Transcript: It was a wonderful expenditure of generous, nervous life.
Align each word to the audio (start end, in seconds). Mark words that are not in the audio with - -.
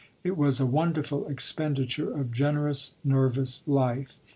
It 0.23 0.35
was 0.35 0.59
a 0.59 0.65
wonderful 0.65 1.27
expenditure 1.27 2.11
of 2.11 2.31
generous, 2.31 2.95
nervous 3.03 3.61
life. 3.67 4.19